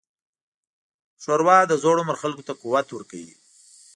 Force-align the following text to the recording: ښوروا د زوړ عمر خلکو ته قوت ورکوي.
ښوروا 1.21 1.57
د 1.67 1.73
زوړ 1.81 1.95
عمر 2.01 2.15
خلکو 2.23 2.45
ته 2.47 2.53
قوت 2.61 2.87
ورکوي. 2.91 3.35